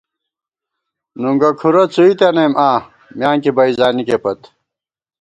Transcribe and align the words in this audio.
نُنگُہ 1.21 1.49
کُھرَہ 1.59 1.83
څُوئی 1.93 2.13
تنَئیم 2.19 2.53
آں، 2.67 2.77
میانکی 3.17 3.51
بئ 3.55 3.71
زانِکے 3.77 4.17
پت 4.23 4.39